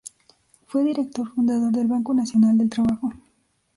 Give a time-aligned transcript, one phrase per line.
[0.65, 3.13] Fue Director-fundador del Banco Nacional del Trabajo.